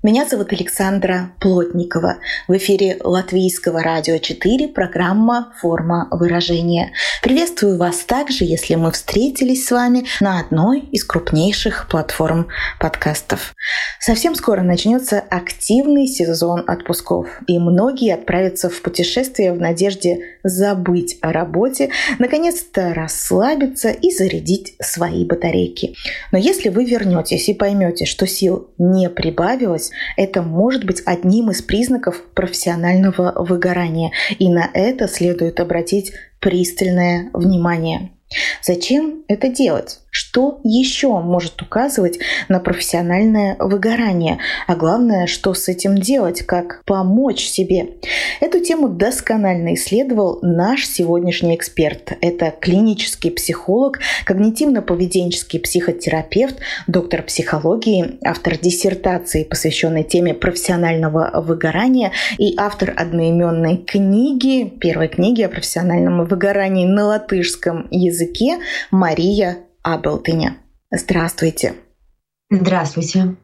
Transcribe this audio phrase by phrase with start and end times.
[0.00, 2.18] Меня зовут Александра Плотникова.
[2.46, 6.92] В эфире Латвийского радио 4 программа «Форма выражения».
[7.20, 12.46] Приветствую вас также, если мы встретились с вами на одной из крупнейших платформ
[12.78, 13.56] подкастов.
[13.98, 21.32] Совсем скоро начнется активный сезон отпусков, и многие отправятся в путешествие в надежде забыть о
[21.32, 25.96] работе, наконец-то расслабиться и зарядить свои батарейки.
[26.30, 31.62] Но если вы вернетесь и поймете, что сил не прибавилось, это может быть одним из
[31.62, 38.10] признаков профессионального выгорания, и на это следует обратить пристальное внимание.
[38.62, 40.00] Зачем это делать?
[40.10, 44.38] Что еще может указывать на профессиональное выгорание?
[44.66, 47.96] А главное, что с этим делать, как помочь себе?
[48.40, 52.12] Эту тему досконально исследовал наш сегодняшний эксперт.
[52.22, 56.56] Это клинический психолог, когнитивно-поведенческий психотерапевт,
[56.86, 65.48] доктор психологии, автор диссертации, посвященной теме профессионального выгорания и автор одноименной книги, первой книги о
[65.50, 68.58] профессиональном выгорании на латышском языке
[68.90, 70.58] Мария Абелтыне.
[70.90, 71.74] Здравствуйте.
[72.50, 73.36] Здравствуйте.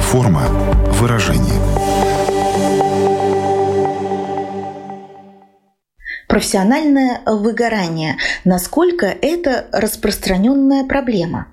[0.00, 0.42] Форма
[1.00, 1.60] выражения.
[6.28, 8.16] Профессиональное выгорание.
[8.44, 11.48] Насколько это распространенная проблема?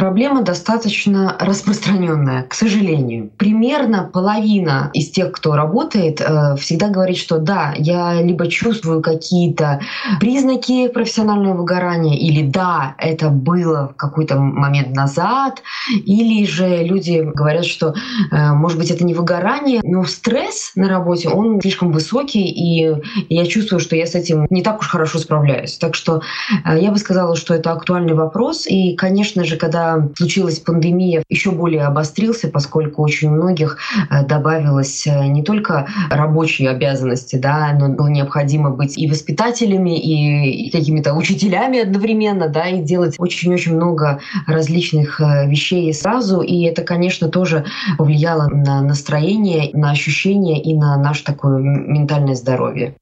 [0.00, 3.30] Проблема достаточно распространенная, к сожалению.
[3.36, 9.82] Примерно половина из тех, кто работает, э, всегда говорит, что да, я либо чувствую какие-то
[10.18, 15.62] признаки профессионального выгорания, или да, это было в какой-то момент назад,
[16.06, 17.92] или же люди говорят, что
[18.32, 22.90] э, может быть это не выгорание, но стресс на работе, он слишком высокий, и
[23.28, 25.76] я чувствую, что я с этим не так уж хорошо справляюсь.
[25.76, 26.22] Так что
[26.64, 31.50] э, я бы сказала, что это актуальный вопрос, и, конечно же, когда случилась пандемия, еще
[31.50, 33.78] более обострился, поскольку очень многих
[34.10, 40.70] э, добавилось э, не только рабочие обязанности, да, но было необходимо быть и воспитателями, и
[40.70, 46.40] какими-то учителями одновременно, да, и делать очень-очень много различных э, вещей сразу.
[46.40, 47.64] И это, конечно, тоже
[47.98, 52.96] повлияло на настроение, на ощущения и на наше такое ментальное здоровье.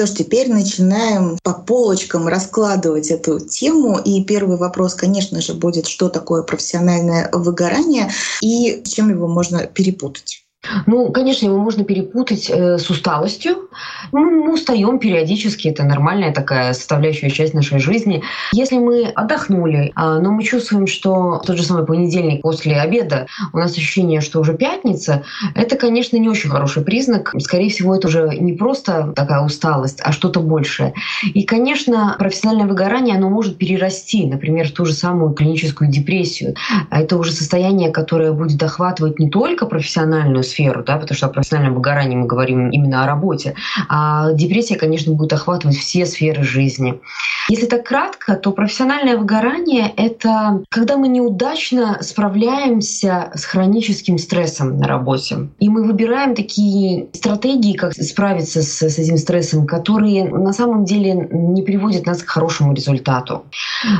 [0.00, 3.98] Что ж, теперь начинаем по полочкам раскладывать эту тему.
[3.98, 10.39] И первый вопрос, конечно же, будет, что такое профессиональное выгорание и чем его можно перепутать.
[10.86, 13.70] Ну, конечно, его можно перепутать э, с усталостью.
[14.12, 18.22] Ну, мы устаем периодически, это нормальная такая составляющая часть нашей жизни.
[18.52, 23.58] Если мы отдохнули, э, но мы чувствуем, что тот же самый понедельник после обеда у
[23.58, 27.34] нас ощущение, что уже пятница, это, конечно, не очень хороший признак.
[27.38, 30.92] Скорее всего, это уже не просто такая усталость, а что-то большее.
[31.24, 36.54] И, конечно, профессиональное выгорание, оно может перерасти, например, в ту же самую клиническую депрессию.
[36.90, 41.74] Это уже состояние, которое будет охватывать не только профессиональную сферу, да, потому что о профессиональном
[41.74, 43.54] выгорании мы говорим именно о работе.
[43.88, 47.00] А депрессия, конечно, будет охватывать все сферы жизни.
[47.48, 54.86] Если так кратко, то профессиональное выгорание— это когда мы неудачно справляемся с хроническим стрессом на
[54.86, 55.48] работе.
[55.58, 61.28] И мы выбираем такие стратегии, как справиться с, с этим стрессом, которые на самом деле
[61.30, 63.44] не приводят нас к хорошему результату.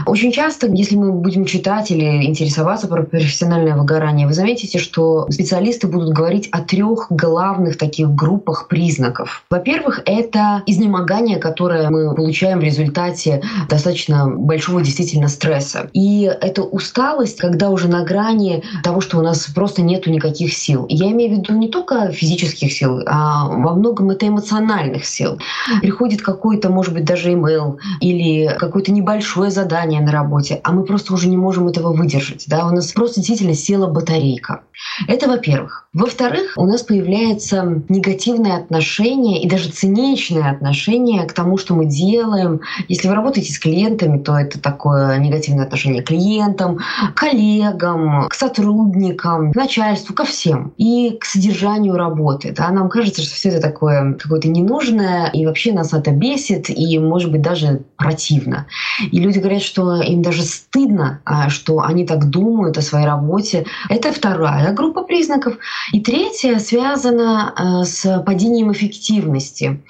[0.07, 5.87] Очень часто, если мы будем читать или интересоваться про профессиональное выгорание, вы заметите, что специалисты
[5.87, 9.45] будут говорить говорить о трех главных таких группах признаков.
[9.51, 15.89] Во-первых, это изнемогание, которое мы получаем в результате достаточно большого действительно стресса.
[15.93, 20.87] И это усталость, когда уже на грани того, что у нас просто нету никаких сил.
[20.89, 25.39] Я имею в виду не только физических сил, а во многом это эмоциональных сил.
[25.81, 31.15] Приходит какой-то, может быть, даже имейл или какое-то небольшое задание на работе, а мы просто
[31.15, 32.45] уже не можем этого выдержать.
[32.49, 32.67] Да?
[32.67, 34.61] У нас просто действительно села батарейка.
[35.09, 35.89] Это во-первых.
[35.93, 42.61] Во-вторых, у нас появляется негативное отношение и даже циничное отношение к тому, что мы делаем.
[42.89, 46.79] Если вы работаете с клиентами, то это такое негативное отношение к клиентам,
[47.15, 50.73] коллегам, к сотрудникам, к начальству, ко всем.
[50.77, 52.53] И к содержанию работы.
[52.57, 52.71] Да?
[52.71, 57.31] Нам кажется, что все это такое какое-то ненужное, и вообще нас это бесит, и, может
[57.31, 58.67] быть, даже противно.
[59.11, 63.67] И люди говорят, что им даже стыдно, а, что они так думают о своей работе.
[63.89, 65.57] Это вторая группа признаков.
[65.93, 69.81] И третье связано э, с падением эффективности.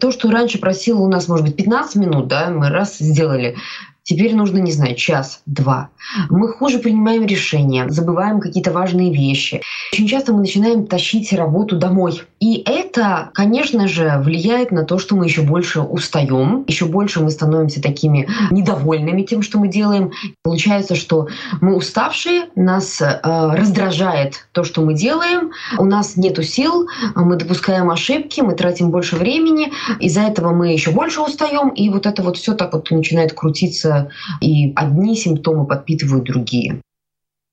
[0.00, 3.56] То, что раньше просило у нас, может быть, 15 минут, да, мы раз сделали
[4.06, 5.90] теперь нужно, не знаю, час-два.
[6.30, 9.60] Мы хуже принимаем решения, забываем какие-то важные вещи.
[9.92, 12.22] Очень часто мы начинаем тащить работу домой.
[12.38, 17.30] И это, конечно же, влияет на то, что мы еще больше устаем, еще больше мы
[17.30, 20.12] становимся такими недовольными тем, что мы делаем.
[20.42, 21.26] Получается, что
[21.60, 27.90] мы уставшие, нас э, раздражает то, что мы делаем, у нас нет сил, мы допускаем
[27.90, 32.36] ошибки, мы тратим больше времени, из-за этого мы еще больше устаем, и вот это вот
[32.36, 33.95] все так вот начинает крутиться,
[34.40, 36.80] и одни симптомы подпитывают другие.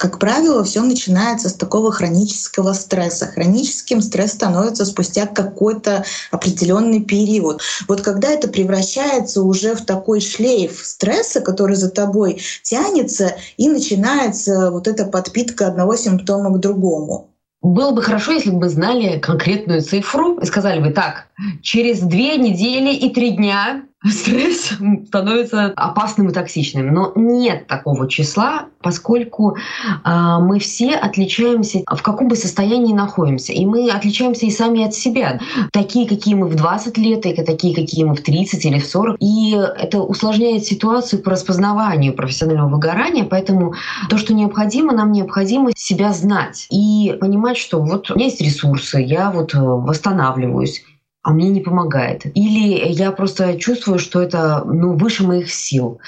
[0.04, 3.28] Как правило, все начинается с такого хронического стресса.
[3.28, 7.62] Хроническим стресс становится спустя какой-то определенный период.
[7.88, 14.72] Вот когда это превращается уже в такой шлейф стресса, который за тобой тянется, и начинается
[14.72, 17.30] вот эта подпитка одного симптома к другому.
[17.62, 21.28] Было бы хорошо, если бы мы знали конкретную цифру и сказали бы так,
[21.62, 24.74] через две недели и три дня стресс
[25.08, 26.94] становится опасным и токсичным.
[26.94, 33.54] Но нет такого числа, поскольку э, мы все отличаемся, в каком бы состоянии находимся.
[33.54, 35.40] И мы отличаемся и сами от себя.
[35.72, 39.18] Такие, какие мы в 20 лет, и такие, какие мы в 30 или в 40.
[39.20, 43.24] И это усложняет ситуацию по распознаванию профессионального выгорания.
[43.24, 43.76] Поэтому
[44.10, 49.00] то, что необходимо, нам необходимо себя знать и понимать, что вот у меня есть ресурсы,
[49.00, 50.84] я вот э, восстанавливаюсь
[51.24, 52.26] а мне не помогает.
[52.36, 56.00] Или я просто чувствую, что это ну, выше моих сил.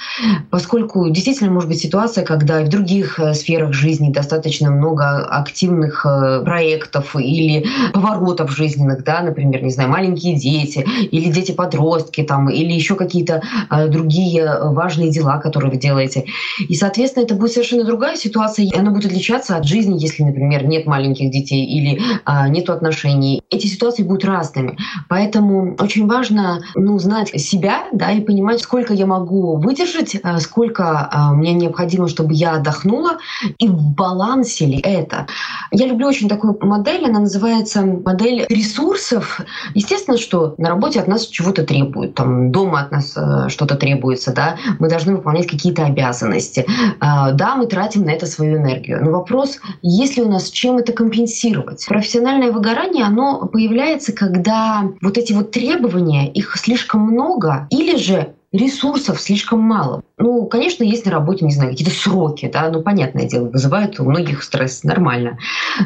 [0.50, 6.41] Поскольку действительно может быть ситуация, когда в других э, сферах жизни достаточно много активных э,
[6.44, 12.95] проектов или поворотов жизненных, да, например, не знаю, маленькие дети или дети-подростки там, или еще
[12.95, 13.41] какие-то
[13.71, 16.25] э, другие важные дела, которые вы делаете.
[16.67, 20.65] И, соответственно, это будет совершенно другая ситуация, и она будет отличаться от жизни, если, например,
[20.65, 23.41] нет маленьких детей или а, нет отношений.
[23.50, 24.77] Эти ситуации будут разными.
[25.07, 31.10] Поэтому очень важно ну, знать себя да, и понимать, сколько я могу выдержать, э, сколько
[31.12, 33.18] э, мне необходимо, чтобы я отдохнула,
[33.57, 35.28] и в балансе ли это.
[35.72, 39.42] Я люблю очень такую модель, она называется модель ресурсов.
[39.74, 44.34] Естественно, что на работе от нас чего-то требуют, там дома от нас э, что-то требуется,
[44.34, 46.66] да, мы должны выполнять какие-то обязанности.
[47.00, 49.04] Да, мы тратим на это свою энергию.
[49.04, 51.86] Но вопрос, есть ли у нас чем это компенсировать?
[51.88, 59.22] Профессиональное выгорание, оно появляется, когда вот эти вот требования, их слишком много, или же ресурсов
[59.22, 60.02] слишком мало.
[60.18, 64.06] Ну, конечно, есть на работе, не знаю, какие-то сроки, да, ну, понятное дело, вызывают у
[64.06, 65.38] многих стресс, нормально.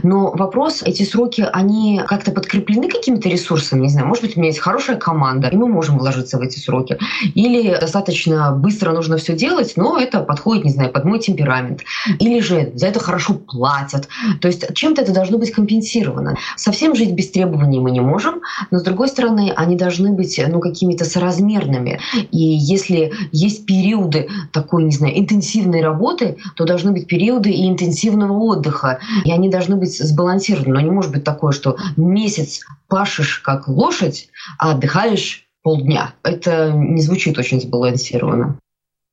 [0.04, 4.50] Но вопрос, эти сроки, они как-то подкреплены какими-то ресурсами, не знаю, может быть, у меня
[4.50, 7.00] есть хорошая команда, и мы можем вложиться в эти сроки.
[7.33, 11.81] Или достаточно быстро нужно все делать, но это подходит, не знаю, под мой темперамент.
[12.19, 14.07] Или же за это хорошо платят.
[14.42, 16.36] То есть чем-то это должно быть компенсировано.
[16.56, 20.60] Совсем жить без требований мы не можем, но, с другой стороны, они должны быть, ну,
[20.60, 22.00] какими-то соразмерными.
[22.31, 28.33] И если есть периоды такой, не знаю, интенсивной работы, то должны быть периоды и интенсивного
[28.33, 29.00] отдыха.
[29.25, 30.73] И они должны быть сбалансированы.
[30.73, 36.13] Но не может быть такое, что месяц пашешь как лошадь, а отдыхаешь полдня.
[36.23, 38.59] Это не звучит очень сбалансированно.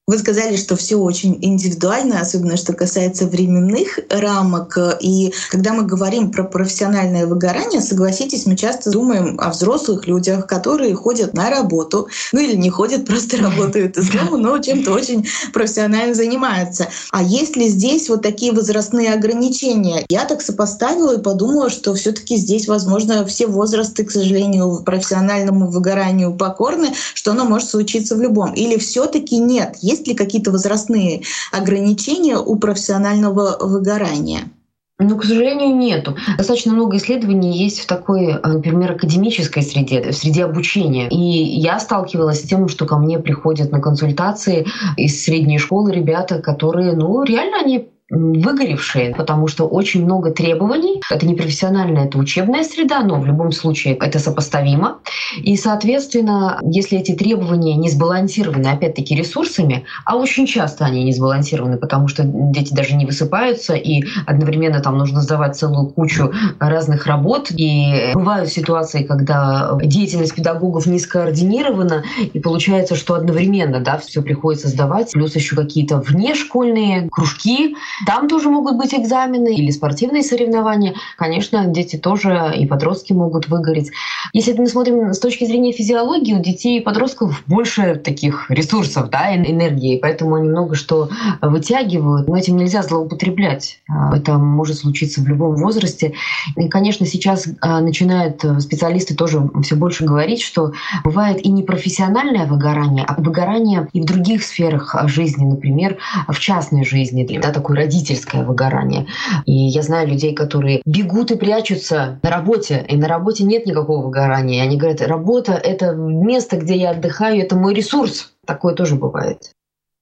[0.08, 4.78] Вы сказали, что все очень индивидуально, особенно что касается временных рамок.
[5.00, 10.94] И когда мы говорим про профессиональное выгорание, согласитесь, мы часто думаем о взрослых людях, которые
[10.94, 16.14] ходят на работу, ну или не ходят, просто работают из дома, но чем-то очень профессионально
[16.14, 16.86] занимаются.
[17.10, 20.06] А есть ли здесь вот такие возрастные ограничения?
[20.08, 25.68] Я так сопоставила и подумала, что все таки здесь, возможно, все возрасты, к сожалению, профессиональному
[25.68, 28.54] выгоранию покорны, что оно может случиться в любом.
[28.54, 29.78] Или все таки нет?
[29.80, 31.22] Есть ли какие-то возрастные
[31.52, 34.50] ограничения у профессионального выгорания?
[34.98, 36.16] Ну, к сожалению, нету.
[36.38, 41.06] Достаточно много исследований есть в такой, например, академической среде, в среде обучения.
[41.10, 41.16] И
[41.60, 46.94] я сталкивалась с тем, что ко мне приходят на консультации из средней школы ребята, которые,
[46.94, 51.00] ну, реально они выгоревшие, потому что очень много требований.
[51.10, 54.98] Это не профессиональная, это учебная среда, но в любом случае это сопоставимо.
[55.38, 61.78] И, соответственно, если эти требования не сбалансированы, опять-таки, ресурсами, а очень часто они не сбалансированы,
[61.78, 67.50] потому что дети даже не высыпаются, и одновременно там нужно сдавать целую кучу разных работ.
[67.50, 74.68] И бывают ситуации, когда деятельность педагогов не скоординирована, и получается, что одновременно да, все приходится
[74.68, 77.74] сдавать, плюс еще какие-то внешкольные кружки,
[78.04, 80.94] Там тоже могут быть экзамены или спортивные соревнования.
[81.16, 83.90] Конечно, дети тоже и подростки могут выгореть.
[84.32, 89.34] Если мы смотрим с точки зрения физиологии, у детей и подростков больше таких ресурсов, да,
[89.34, 91.08] энергии, поэтому они много что
[91.40, 92.28] вытягивают.
[92.28, 93.80] Но этим нельзя злоупотреблять.
[94.12, 96.12] Это может случиться в любом возрасте.
[96.56, 100.72] И, конечно, сейчас а, начинают специалисты тоже все больше говорить, что
[101.04, 105.98] бывает и непрофессиональное выгорание, а выгорание и в других сферах жизни, например,
[106.28, 109.06] в частной жизни, да, такое родительское выгорание.
[109.46, 114.04] И я знаю людей, которые бегут и прячутся на работе, и на работе нет никакого
[114.04, 114.62] выгорания.
[114.62, 118.32] И они говорят, работа— это место, где я отдыхаю, это мой ресурс.
[118.44, 119.52] Такое тоже бывает.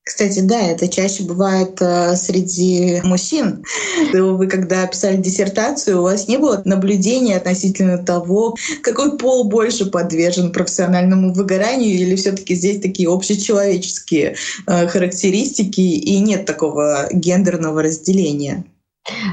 [0.04, 3.64] Кстати, да, это чаще бывает э, среди мужчин.
[4.12, 10.52] Вы когда писали диссертацию, у вас не было наблюдения относительно того, какой пол больше подвержен
[10.52, 18.64] профессиональному выгоранию, или все-таки здесь такие общечеловеческие э, характеристики и нет такого гендерного разделения?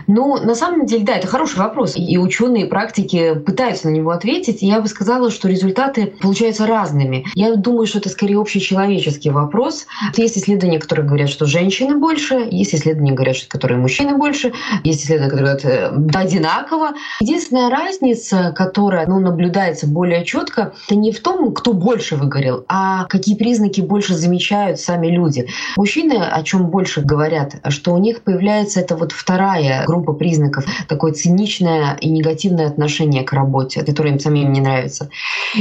[0.07, 1.93] Ну, на самом деле, да, это хороший вопрос.
[1.95, 4.61] И ученые практики пытаются на него ответить.
[4.61, 7.25] И я бы сказала, что результаты получаются разными.
[7.35, 9.87] Я думаю, что это скорее общечеловеческий вопрос.
[10.17, 15.05] Есть исследования, которые говорят, что женщины больше, есть исследования, говорят, что которые мужчины больше, есть
[15.05, 16.89] исследования, которые говорят, э, да, одинаково.
[17.21, 23.05] Единственная разница, которая ну, наблюдается более четко, это не в том, кто больше выгорел, а
[23.05, 25.47] какие признаки больше замечают сами люди.
[25.77, 30.65] Мужчины о чем больше говорят, что у них появляется это вот вторая вторая группа признаков—
[30.87, 35.09] такое циничное и негативное отношение к работе, которое им самим не нравится.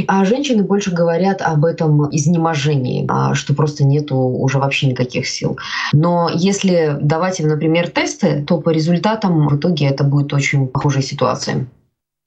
[0.06, 5.58] А женщины больше говорят об этом изнеможении, а, что просто нету уже вообще никаких сил.
[5.92, 11.02] Но если давать им, например, тесты, то по результатам в итоге это будет очень похожая
[11.02, 11.66] ситуация.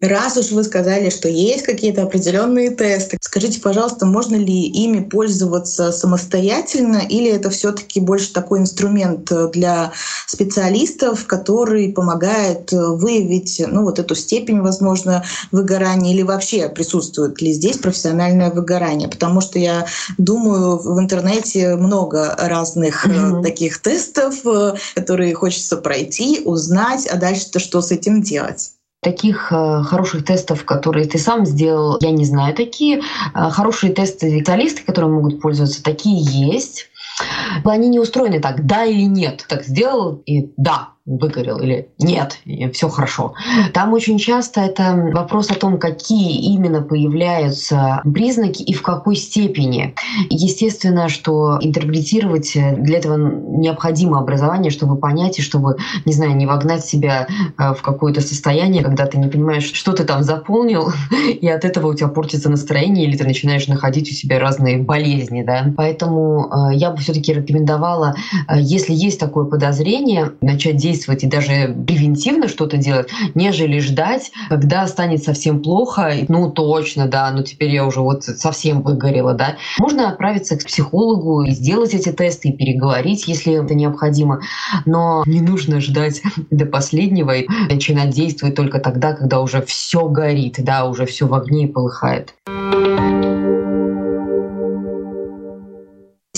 [0.04, 5.94] Раз уж вы сказали, что есть какие-то определенные тесты, скажите, пожалуйста, можно ли ими пользоваться
[5.94, 9.94] самостоятельно или это все-таки больше такой инструмент для
[10.28, 17.78] специалистов, который помогает выявить ну, вот эту степень, возможно, выгорания или вообще присутствует ли здесь
[17.78, 19.08] профессиональное выгорание?
[19.08, 19.86] Потому что я
[20.18, 23.42] думаю, в интернете много разных mm-hmm.
[23.42, 28.74] таких тестов, э, которые хочется пройти, узнать, а дальше-то что с этим делать?
[29.04, 33.02] Таких э, хороших тестов, которые ты сам сделал, я не знаю такие.
[33.36, 36.90] Э, хорошие тесты специалисты, которые могут пользоваться, такие есть.
[37.64, 39.46] Они не устроены так, да или нет.
[39.48, 42.40] Так сделал и да, выгорел или нет,
[42.74, 43.34] все хорошо.
[43.74, 49.96] Там очень часто это вопрос о том, какие именно появляются признаки и в какой степени.
[50.30, 56.86] Естественно, что интерпретировать для этого необходимо образование, чтобы понять и чтобы, не знаю, не вогнать
[56.86, 60.92] себя э, в какое-то состояние, когда ты не понимаешь, что ты там заполнил,
[61.42, 65.44] и от этого у тебя портится настроение, или ты начинаешь находить у себя разные болезни.
[65.44, 65.74] Да?
[65.76, 68.16] Поэтому э, я бы все-таки рекомендовала,
[68.48, 74.32] э, если есть такое подозрение, начать действовать действовать и даже превентивно что-то делать, нежели ждать,
[74.50, 79.58] когда станет совсем плохо, ну точно, да, ну теперь я уже вот совсем выгорела, да.
[79.80, 84.42] Можно отправиться к психологу и сделать эти тесты и переговорить, если это необходимо,
[84.86, 86.22] но не нужно ждать
[86.52, 91.34] до последнего и начинать действовать только тогда, когда уже все горит, да, уже все в
[91.34, 92.34] огне и полыхает.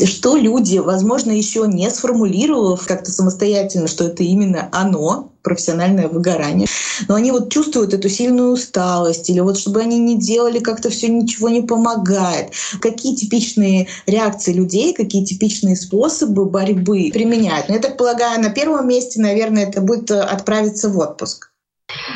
[0.04, 6.68] Что люди, возможно, еще не сформулировав как-то самостоятельно, что это именно оно, профессиональное выгорание,
[7.08, 11.08] но они вот чувствуют эту сильную усталость, или вот чтобы они не делали, как-то все
[11.08, 12.52] ничего не помогает.
[12.82, 17.70] Какие типичные реакции людей, какие типичные способы борьбы применяют?
[17.70, 21.52] Ну, я так полагаю, на первом месте, наверное, это будет отправиться в отпуск.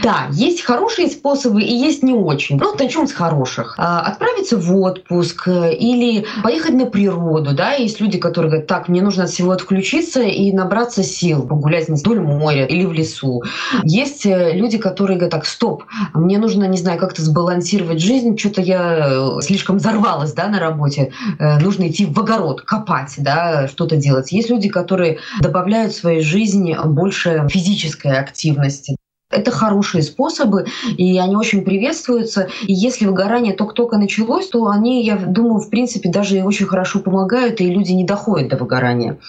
[0.03, 2.57] Да, есть хорошие способы и есть не очень.
[2.57, 3.75] Ну, начнем с хороших.
[3.77, 7.53] А, отправиться в отпуск э, или поехать на природу.
[7.53, 7.73] Да?
[7.73, 12.21] Есть люди, которые говорят, так, мне нужно от всего отключиться и набраться сил, погулять вдоль
[12.21, 13.43] моря или в лесу.
[13.83, 15.83] Есть э, люди, которые говорят, так, стоп,
[16.13, 21.11] мне нужно, не знаю, как-то сбалансировать жизнь, что-то я э, слишком взорвалась да, на работе,
[21.39, 24.31] нужно идти в огород, копать, да, что-то делать.
[24.31, 28.98] Есть люди, которые добавляют в свою жизнь больше физической активности.
[29.31, 30.65] Это хорошие способы,
[30.97, 32.49] и они очень приветствуются.
[32.63, 37.61] И если выгорание только-только началось, то они, я думаю, в принципе, даже очень хорошо помогают,
[37.61, 39.19] и люди не доходят до выгорания.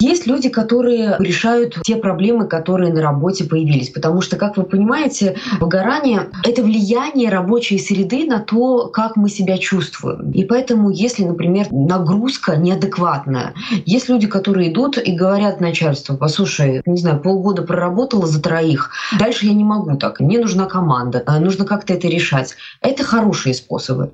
[0.00, 3.90] Есть люди, которые решают те проблемы, которые на работе появились.
[3.90, 9.58] Потому что, как вы понимаете, выгорание— это влияние рабочей среды на то, как мы себя
[9.58, 10.30] чувствуем.
[10.30, 13.54] И поэтому, если, например, нагрузка неадекватная,
[13.86, 19.46] есть люди, которые идут и говорят начальству, послушай, не знаю, полгода проработала за троих, дальше
[19.46, 22.54] я не могу так, мне нужна команда, а нужно как-то это решать.
[22.82, 24.12] Это хорошие способы.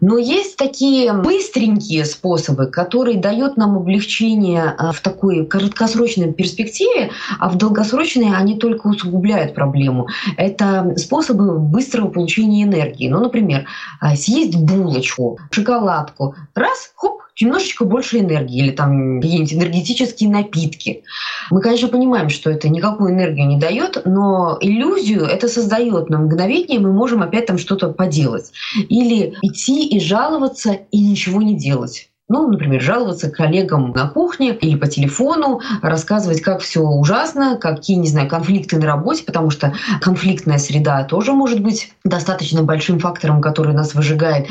[0.00, 7.56] Но есть такие быстренькие способы, которые дают нам облегчение в такой краткосрочной перспективе, а в
[7.56, 10.08] долгосрочной они только усугубляют проблему.
[10.36, 13.08] Это способы быстрого получения энергии.
[13.08, 13.66] Ну, например,
[14.00, 21.02] а, съесть булочку, шоколадку, раз, хоп, немножечко больше энергии или там какие-нибудь энергетические напитки.
[21.50, 26.80] Мы, конечно, понимаем, что это никакую энергию не дает, но иллюзию это создает на мгновение,
[26.80, 28.52] мы можем опять там что-то поделать.
[28.88, 32.10] Или идти и жаловаться и ничего не делать.
[32.30, 38.06] Ну, например, жаловаться коллегам на кухне или по телефону, рассказывать, как все ужасно, какие, не
[38.06, 43.72] знаю, конфликты на работе, потому что конфликтная среда тоже может быть достаточно большим фактором, который
[43.72, 44.48] нас выжигает.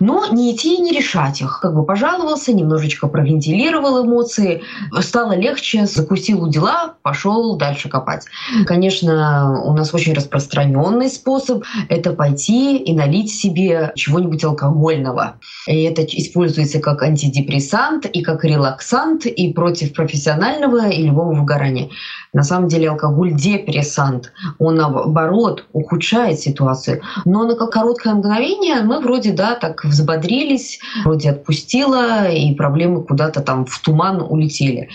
[0.00, 1.60] Но не идти и не решать их.
[1.62, 4.62] Как бы пожаловался, немножечко провентилировал эмоции,
[4.98, 8.24] стало легче, закусил у дела, пошел дальше копать.
[8.66, 15.34] Конечно, у нас очень распространенный способ— это пойти и налить себе чего-нибудь алкогольного.
[15.68, 21.90] И это используется как анти антидепрессант, и как релаксант, и против профессионального и любого выгорания.
[22.32, 24.32] На самом деле алкоголь депрессант.
[24.58, 27.02] Он, наоборот, ухудшает ситуацию.
[27.24, 33.66] Но на короткое мгновение мы вроде, да, так взбодрились, вроде отпустила, и проблемы куда-то там
[33.66, 34.88] в туман улетели.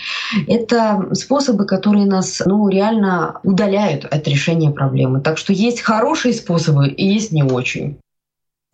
[0.46, 5.20] Это способы, которые нас, ну, реально удаляют от решения проблемы.
[5.20, 7.98] Так что есть хорошие способы и есть не очень.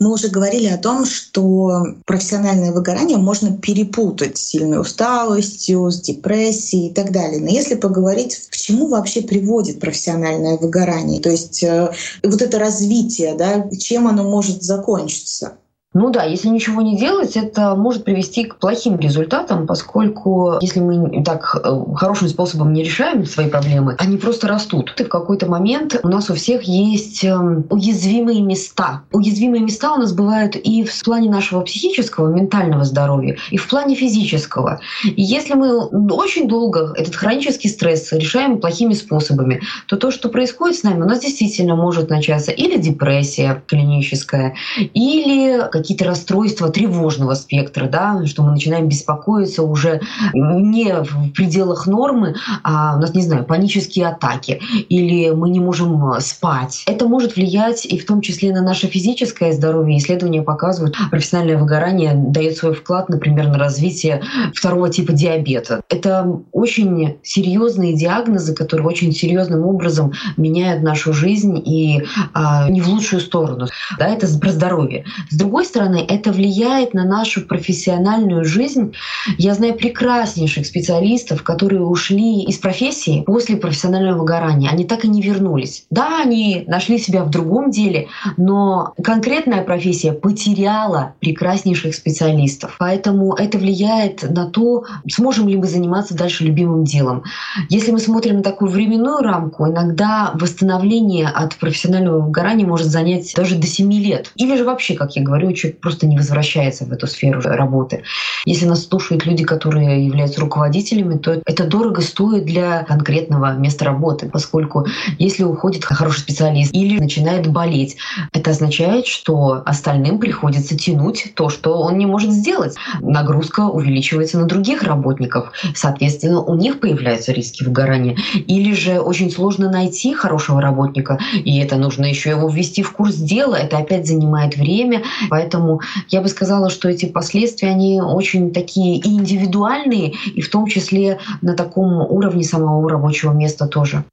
[0.01, 6.89] Мы уже говорили о том, что профессиональное выгорание можно перепутать с сильной усталостью, с депрессией
[6.89, 7.41] и так далее.
[7.41, 11.93] Но если поговорить, к чему вообще приводит профессиональное выгорание, то есть э,
[12.25, 15.59] вот это развитие, да, чем оно может закончиться?
[15.95, 21.23] Ну да, если ничего не делать, это может привести к плохим результатам, поскольку если мы
[21.23, 24.95] так э, хорошим способом не решаем свои проблемы, они просто растут.
[24.99, 29.03] И в какой-то момент у нас у всех есть эм, уязвимые места.
[29.13, 33.95] Уязвимые места у нас бывают и в плане нашего психического, ментального здоровья, и в плане
[33.95, 34.81] физического.
[35.05, 40.79] И если мы очень долго этот хронический стресс решаем плохими способами, то то, что происходит
[40.79, 44.55] с нами, у нас действительно может начаться или депрессия клиническая,
[44.95, 50.01] или какие-то расстройства тревожного спектра, да, что мы начинаем беспокоиться уже
[50.33, 56.21] не в пределах нормы, а у нас, не знаю, панические атаки, или мы не можем
[56.21, 56.85] спать.
[56.87, 59.99] Это может влиять и в том числе на наше физическое здоровье.
[59.99, 64.23] Исследования показывают, профессиональное выгорание дает свой вклад, например, на развитие
[64.55, 65.83] второго типа диабета.
[65.89, 72.05] Это очень серьезные диагнозы, которые очень серьезным образом меняют нашу жизнь и
[72.35, 73.67] а, не в лучшую сторону.
[73.99, 75.05] Да, это про здоровье.
[75.31, 78.93] С другой стороны, это влияет на нашу профессиональную жизнь.
[79.39, 84.71] Я знаю прекраснейших специалистов, которые ушли из профессии после профессионального выгорания.
[84.71, 85.87] Они так и не вернулись.
[85.89, 92.77] Да, они нашли себя в другом деле, но конкретная профессия потеряла прекраснейших специалистов.
[92.79, 97.23] Поэтому это влияет на то, сможем ли мы заниматься дальше любимым делом.
[97.71, 103.57] Если мы смотрим на такую временную рамку, иногда восстановление от профессионального выгорания может занять даже
[103.57, 104.33] до 7 лет.
[104.35, 108.03] Или же вообще, как я говорю, человек просто не возвращается в эту сферу работы.
[108.45, 114.29] Если нас слушают люди, которые являются руководителями, то это дорого стоит для конкретного места работы,
[114.29, 114.87] поскольку
[115.19, 117.97] если уходит хороший специалист или начинает болеть,
[118.33, 122.75] это означает, что остальным приходится тянуть то, что он не может сделать.
[123.01, 125.53] Нагрузка увеличивается на других работников.
[125.75, 128.17] Соответственно, у них появляются риски выгорания.
[128.35, 133.15] Или же очень сложно найти хорошего работника, и это нужно еще его ввести в курс
[133.15, 133.55] дела.
[133.55, 135.03] Это опять занимает время.
[135.31, 140.67] Поэтому Поэтому я бы сказала, что эти последствия, они очень такие индивидуальные, и в том
[140.67, 144.05] числе на таком уровне самого рабочего места тоже.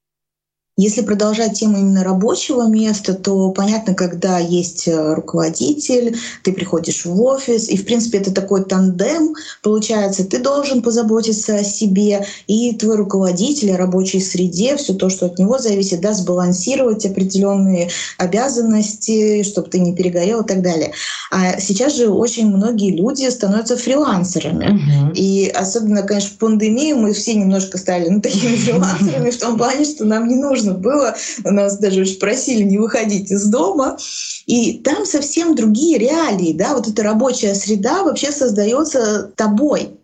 [0.79, 7.21] Если продолжать тему именно рабочего места, то понятно, когда есть э, руководитель, ты приходишь в
[7.21, 12.95] офис, и, в принципе, это такой тандем, получается, ты должен позаботиться о себе, и твой
[12.95, 19.67] руководитель о рабочей среде, все то, что от него зависит, да, сбалансировать определенные обязанности, чтобы
[19.67, 20.93] ты не перегорел и так далее.
[21.29, 24.69] А сейчас же очень многие люди становятся фрилансерами.
[24.69, 25.13] Угу.
[25.15, 29.83] И особенно, конечно, в пандемии мы все немножко стали ну, такими фрилансерами в том плане,
[29.83, 31.15] что нам не нужно нужно было.
[31.43, 33.97] Нас даже просили не выходить из дома.
[34.45, 36.53] И там совсем другие реалии.
[36.53, 36.75] Да?
[36.75, 39.98] Вот эта рабочая среда вообще создается тобой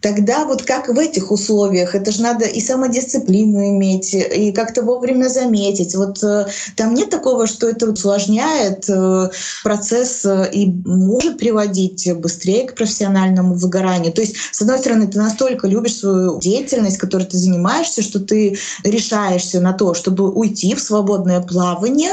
[0.00, 5.28] тогда вот как в этих условиях, это же надо и самодисциплину иметь, и как-то вовремя
[5.28, 5.94] заметить.
[5.94, 9.30] Вот э, там нет такого, что это усложняет э,
[9.62, 14.12] процесс э, и может приводить быстрее к профессиональному выгоранию.
[14.12, 18.58] То есть, с одной стороны, ты настолько любишь свою деятельность, которой ты занимаешься, что ты
[18.84, 22.12] решаешься на то, чтобы уйти в свободное плавание,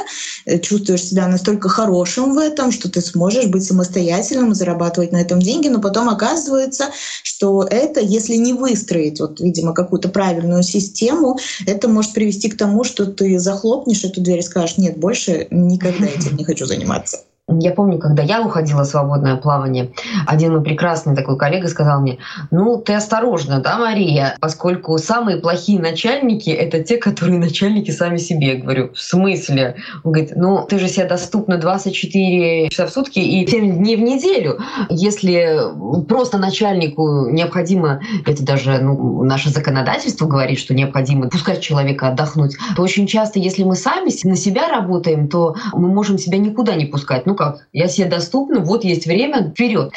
[0.62, 5.68] чувствуешь себя настолько хорошим в этом, что ты сможешь быть самостоятельным, зарабатывать на этом деньги,
[5.68, 6.90] но потом оказывается,
[7.24, 12.84] что это, если не выстроить, вот, видимо, какую-то правильную систему, это может привести к тому,
[12.84, 17.20] что ты захлопнешь эту дверь и скажешь, нет, больше никогда этим не хочу заниматься.
[17.60, 19.92] Я помню, когда я уходила в свободное плавание,
[20.28, 22.18] один мой прекрасный такой коллега сказал мне,
[22.52, 28.56] ну, ты осторожна, да, Мария, поскольку самые плохие начальники— это те, которые начальники сами себе.
[28.56, 29.76] Я говорю, в смысле?
[30.04, 34.02] Он говорит, ну, ты же себя доступна 24 часа в сутки и 7 дней в
[34.02, 34.60] неделю.
[34.90, 35.60] Если
[36.08, 42.82] просто начальнику необходимо, это даже ну, наше законодательство говорит, что необходимо пускать человека отдохнуть, то
[42.82, 47.26] очень часто, если мы сами на себя работаем, то мы можем себя никуда не пускать.
[47.26, 49.92] Ну, как, я себе доступна, вот есть время, вперед.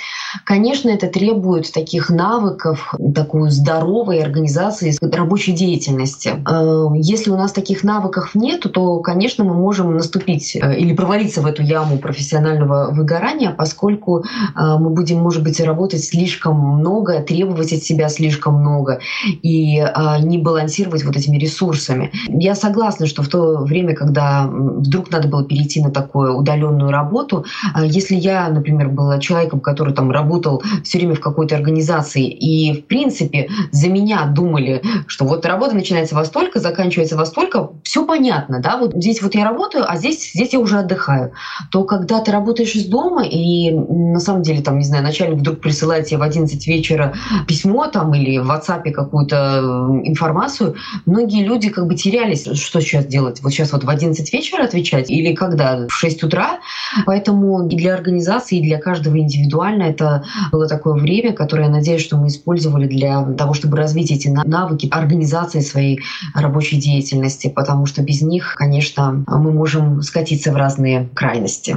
[0.44, 6.30] Конечно, это требует таких навыков, такой здоровой организации рабочей деятельности.
[6.48, 11.40] Э, если у нас таких навыков нет, то, конечно, мы можем наступить э, или провалиться
[11.40, 14.24] в эту яму профессионального выгорания, поскольку э,
[14.56, 19.00] мы будем, может быть, работать слишком много, требовать от себя слишком много
[19.42, 19.84] и
[20.20, 22.10] не балансировать вот этими ресурсами.
[22.28, 27.35] Я согласна, что в то время, когда вдруг надо было перейти на такую удаленную работу,
[27.36, 27.46] работу.
[27.74, 32.80] А если я, например, была человеком, который там работал все время в какой-то организации, и,
[32.80, 38.04] в принципе, за меня думали, что вот работа начинается во столько, заканчивается во столько, все
[38.06, 41.32] понятно, да, вот здесь вот я работаю, а здесь, здесь я уже отдыхаю,
[41.70, 45.60] то когда ты работаешь из дома, и на самом деле, там, не знаю, начальник вдруг
[45.60, 47.14] присылает тебе в 11 вечера
[47.46, 53.42] письмо там или в WhatsApp какую-то информацию, многие люди как бы терялись, что сейчас делать,
[53.42, 56.58] вот сейчас вот в 11 вечера отвечать или когда, в 6 утра,
[57.04, 62.02] поэтому и для организации, и для каждого индивидуально это было такое время, которое, я надеюсь,
[62.02, 66.00] что мы использовали для того, чтобы развить эти навыки организации своей
[66.34, 71.76] рабочей деятельности, потому что без них, конечно, мы можем скатиться в разные крайности.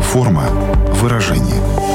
[0.00, 0.44] Форма
[0.94, 1.85] выражения.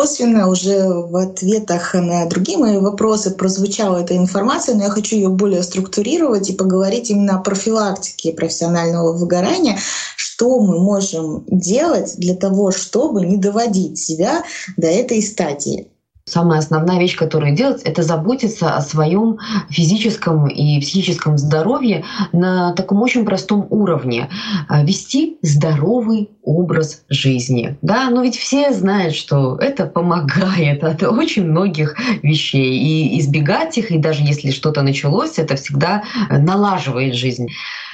[0.00, 5.28] Косвенно уже в ответах на другие мои вопросы прозвучала эта информация, но я хочу ее
[5.28, 9.78] более структурировать и поговорить именно о профилактике профессионального выгорания,
[10.16, 14.42] что мы можем делать для того, чтобы не доводить себя
[14.78, 15.89] до этой стадии
[16.30, 19.38] самая основная вещь, которую делать, это заботиться о своем
[19.68, 24.28] физическом и психическом здоровье на таком очень простом уровне.
[24.68, 27.76] А, вести здоровый образ жизни.
[27.82, 32.78] Да, но ведь все знают, что это помогает от очень многих вещей.
[32.78, 37.48] И избегать их, и даже если что-то началось, это всегда налаживает жизнь.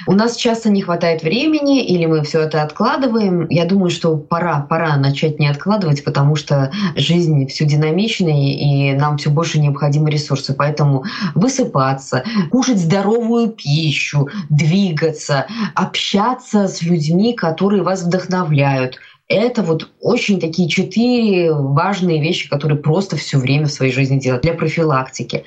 [0.05, 3.47] У нас часто не хватает времени, или мы все это откладываем.
[3.49, 9.17] Я думаю, что пора, пора начать не откладывать, потому что жизнь все динамичнее, и нам
[9.17, 10.53] все больше необходимы ресурсы.
[10.53, 11.03] Поэтому
[11.35, 20.69] высыпаться, кушать здоровую пищу, двигаться, общаться с людьми, которые вас вдохновляют, это вот очень такие
[20.69, 25.43] четыре важные вещи, которые просто все время в своей жизни делать для профилактики.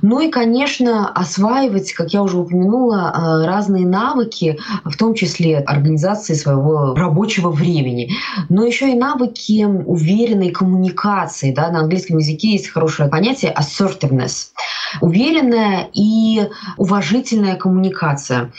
[0.00, 6.32] Ну и, конечно, осваивать, как я уже упомянула, э, разные навыки, в том числе организации
[6.32, 8.12] своего рабочего времени,
[8.48, 11.52] но еще и навыки уверенной коммуникации.
[11.52, 11.70] Да?
[11.70, 14.52] На английском языке есть хорошее понятие assertiveness.
[15.02, 18.52] Уверенная и уважительная коммуникация.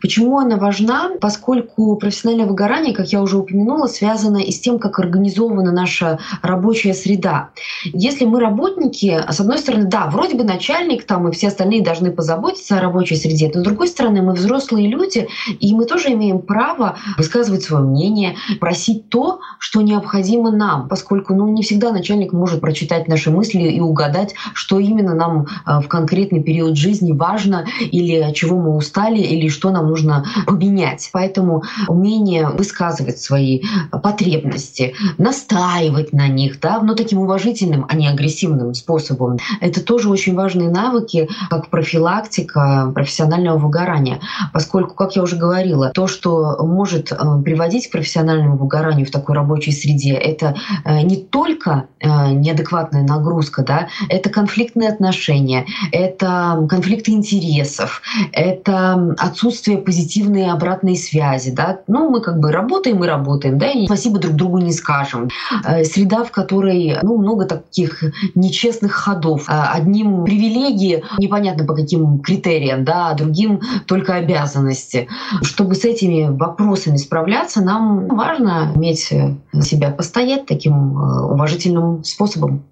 [0.00, 1.12] Почему она важна?
[1.20, 6.18] Поскольку профессиональное выгорание, как я уже упомянула, связано связано и с тем, как организована наша
[6.42, 7.50] рабочая среда.
[7.84, 12.10] Если мы работники, с одной стороны, да, вроде бы начальник там и все остальные должны
[12.10, 15.28] позаботиться о рабочей среде, но с другой стороны, мы взрослые люди,
[15.60, 21.48] и мы тоже имеем право высказывать свое мнение, просить то, что необходимо нам, поскольку ну,
[21.48, 26.42] не всегда начальник может прочитать наши мысли и угадать, что именно нам э, в конкретный
[26.42, 31.10] период жизни важно, или от чего мы устали, или что нам нужно поменять.
[31.12, 33.60] Поэтому умение высказывать свои
[34.06, 39.38] потребности, настаивать на них, да, но таким уважительным, а не агрессивным способом.
[39.60, 44.20] Это тоже очень важные навыки, как профилактика профессионального выгорания,
[44.52, 49.34] поскольку, как я уже говорила, то, что может э, приводить к профессиональному выгоранию в такой
[49.34, 57.10] рабочей среде, это э, не только э, неадекватная нагрузка, да, это конфликтные отношения, это конфликты
[57.10, 63.68] интересов, это отсутствие позитивной обратной связи, да, ну мы как бы работаем и работаем, да,
[63.68, 65.30] и спасибо друг другу не скажем.
[65.64, 68.04] Э, среда, в которой ну, много таких
[68.34, 69.48] нечестных ходов.
[69.48, 75.08] Э, одним привилегии, непонятно по каким критериям, да, а другим только обязанности.
[75.40, 82.64] Чтобы с этими вопросами справляться, нам важно иметь себя постоять таким э, уважительным способом.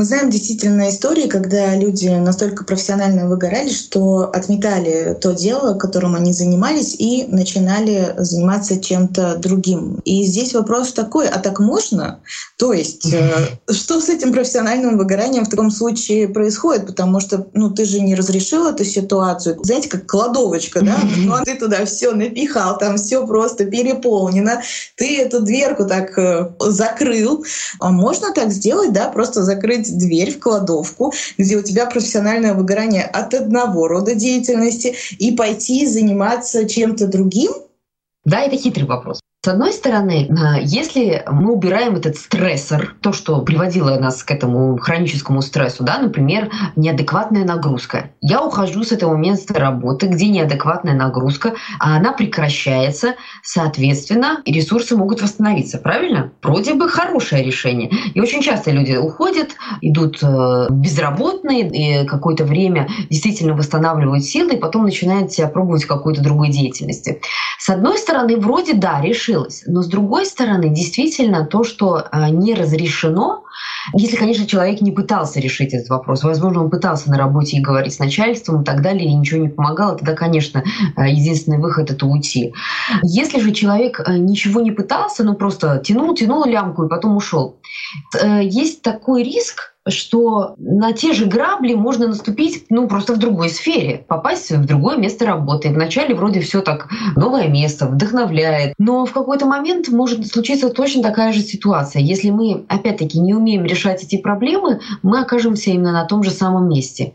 [0.00, 6.32] Мы знаем действительно истории, когда люди настолько профессионально выгорали, что отметали то дело, которым они
[6.32, 10.00] занимались, и начинали заниматься чем-то другим.
[10.06, 12.20] И здесь вопрос такой, а так можно?
[12.56, 13.30] То есть, э,
[13.70, 16.86] что с этим профессиональным выгоранием в таком случае происходит?
[16.86, 19.58] Потому что, ну, ты же не разрешил эту ситуацию.
[19.62, 20.96] Знаете, как кладовочка, да?
[21.18, 24.62] Ну, а ты туда все напихал, там все просто переполнено.
[24.96, 27.44] Ты эту дверку так э, закрыл.
[27.80, 29.10] А можно так сделать, да?
[29.10, 35.32] Просто закрыть дверь в кладовку, где у тебя профессиональное выгорание от одного рода деятельности, и
[35.32, 37.52] пойти заниматься чем-то другим?
[38.24, 39.19] Да, это хитрый вопрос.
[39.42, 44.76] С одной стороны, э, если мы убираем этот стрессор, то, что приводило нас к этому
[44.76, 48.10] хроническому стрессу, да, например, неадекватная нагрузка.
[48.20, 55.22] Я ухожу с этого места работы, где неадекватная нагрузка, а она прекращается, соответственно, ресурсы могут
[55.22, 56.32] восстановиться, правильно?
[56.42, 57.90] Вроде бы хорошее решение.
[58.12, 64.58] И очень часто люди уходят, идут э, безработные, и какое-то время действительно восстанавливают силы, и
[64.58, 67.22] потом начинают себя пробовать в какой-то другой деятельности.
[67.58, 69.62] С одной стороны, вроде да, решение разрешилось.
[69.66, 73.44] Но с другой стороны, действительно, то, что а, не разрешено,
[73.94, 77.94] если, конечно, человек не пытался решить этот вопрос, возможно, он пытался на работе и говорить
[77.94, 80.62] с начальством и так далее, и ничего не помогало, тогда, конечно,
[80.96, 82.52] а, единственный выход— это уйти.
[83.02, 87.58] Если же человек а, ничего не пытался, ну просто тянул, тянул лямку и потом ушел,
[88.20, 93.48] э, есть такой риск, что на те же грабли можно наступить, ну, просто в другой
[93.48, 95.70] сфере, попасть в другое место работы.
[95.70, 101.32] Вначале вроде все так, новое место, вдохновляет, но в какой-то момент может случиться точно такая
[101.32, 102.02] же ситуация.
[102.02, 106.68] Если мы, опять-таки, не умеем решать эти проблемы, мы окажемся именно на том же самом
[106.68, 107.14] месте.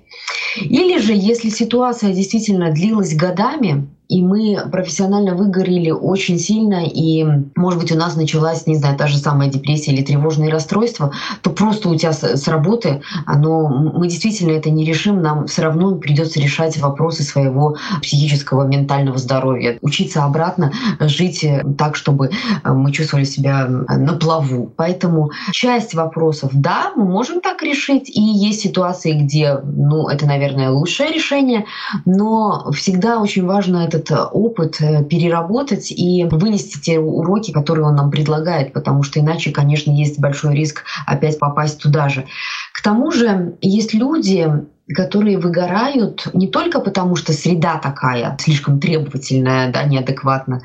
[0.60, 7.80] Или же, если ситуация действительно длилась годами, и мы профессионально выгорели очень сильно, и, может
[7.80, 11.90] быть, у нас началась, не знаю, та же самая депрессия или тревожные расстройства, то просто
[11.90, 16.78] у тебя с работы, оно, мы действительно это не решим, нам все равно придется решать
[16.78, 21.46] вопросы своего психического, ментального здоровья, учиться обратно жить
[21.78, 22.32] так, чтобы
[22.64, 24.72] мы чувствовали себя на плаву.
[24.76, 30.70] Поэтому часть вопросов, да, мы можем так решить, и есть ситуации, где, ну, это, наверное,
[30.72, 31.66] лучшее решение,
[32.06, 37.86] но всегда очень важно это этот э, опыт э, переработать и вынести те уроки, которые
[37.86, 42.26] он нам предлагает, потому что иначе, конечно, есть большой риск опять попасть туда же.
[42.74, 44.48] К тому же есть люди,
[44.94, 50.62] которые выгорают не только потому, что среда такая слишком требовательная, да, неадекватна,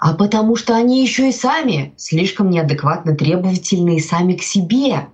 [0.00, 5.06] а потому что они еще и сами слишком неадекватно требовательные сами к себе.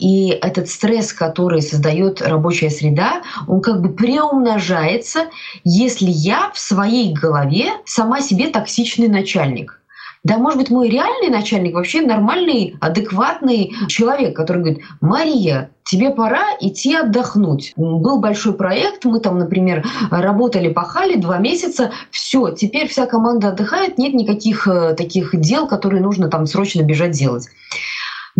[0.00, 5.26] И этот стресс, который создает рабочая среда, он как бы приумножается,
[5.64, 9.80] если я в своей голове сама себе токсичный начальник.
[10.24, 16.42] Да, может быть, мой реальный начальник вообще нормальный, адекватный человек, который говорит, Мария, тебе пора
[16.60, 17.72] идти отдохнуть.
[17.76, 23.96] Был большой проект, мы там, например, работали, пахали два месяца, все, теперь вся команда отдыхает,
[23.96, 27.46] нет никаких э, таких дел, которые нужно там срочно бежать делать.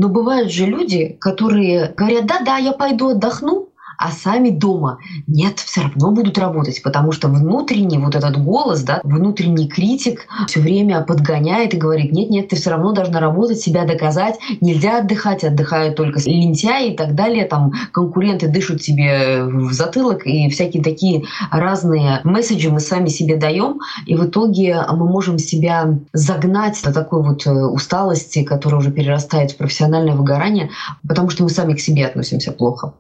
[0.01, 3.68] Но бывают же люди, которые говорят, да-да, я пойду отдохну,
[3.99, 5.01] а сами дома.
[5.27, 10.61] Нет, все равно будут работать, потому что внутренний вот этот голос, да, внутренний критик все
[10.61, 15.43] время подгоняет и говорит, нет, нет, ты все равно должна работать, себя доказать, нельзя отдыхать,
[15.43, 21.25] отдыхают только лентяи и так далее, там конкуренты дышат себе в затылок и всякие такие
[21.51, 27.25] разные месседжи мы сами себе даем, и в итоге мы можем себя загнать до такой
[27.25, 30.71] вот э, усталости, которая уже перерастает в профессиональное выгорание,
[31.07, 32.93] потому что мы сами к себе относимся плохо.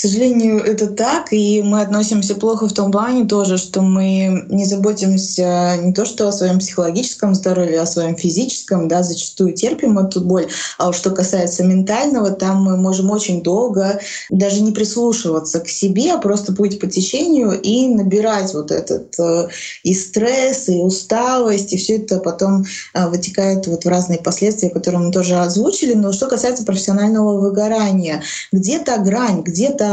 [0.00, 5.76] Сожалению, это так, и мы относимся плохо в том плане тоже, что мы не заботимся
[5.82, 10.20] не то что о своем психологическом здоровье, а о своем физическом, да, зачастую терпим эту
[10.20, 10.46] боль.
[10.78, 13.98] А уж что касается ментального, там мы можем очень долго
[14.30, 19.48] даже не прислушиваться к себе, а просто быть по течению и набирать вот этот э,
[19.82, 25.00] и стресс, и усталость, и все это потом э, вытекает вот в разные последствия, которые
[25.00, 25.94] мы тоже озвучили.
[25.94, 29.42] Но что касается профессионального выгорания, где то грань,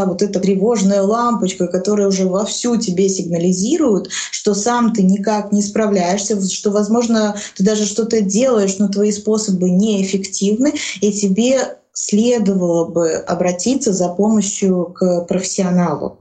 [0.06, 6.42] вот эта тревожная лампочка, которая уже вовсю тебе сигнализирует, что сам ты никак не справляешься,
[6.42, 13.94] что, возможно, ты даже что-то делаешь, но твои способы неэффективны, и тебе следовало бы обратиться
[13.94, 16.18] за помощью к профессионалу.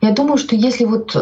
[0.00, 1.12] Я думаю, что если вот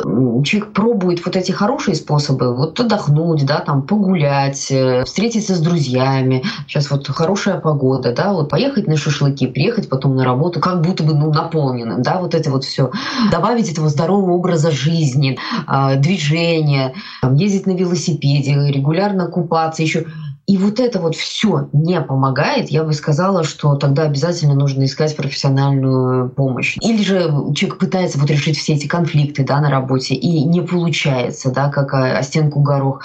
[0.44, 6.44] человек пробует вот эти хорошие способы, вот отдохнуть, да, там погулять, э, встретиться с друзьями,
[6.66, 11.02] сейчас вот хорошая погода, да, вот поехать на шашлыки, приехать потом на работу, как будто
[11.02, 12.90] бы ну, наполненным, да, вот это вот все,
[13.30, 20.06] добавить этого здорового образа жизни, а, движения, ездить на велосипеде, регулярно купаться, еще
[20.46, 25.16] и вот это вот все не помогает, я бы сказала, что тогда обязательно нужно искать
[25.16, 26.76] профессиональную помощь.
[26.80, 31.50] Или же человек пытается вот решить все эти конфликты да, на работе, и не получается,
[31.50, 33.02] да, как о, о стенку горох.